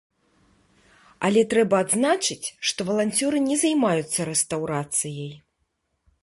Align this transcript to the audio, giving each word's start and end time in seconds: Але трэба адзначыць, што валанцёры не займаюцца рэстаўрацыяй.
Але 1.27 1.43
трэба 1.51 1.75
адзначыць, 1.85 2.47
што 2.71 2.79
валанцёры 2.87 3.37
не 3.49 3.57
займаюцца 3.65 4.19
рэстаўрацыяй. 4.31 5.31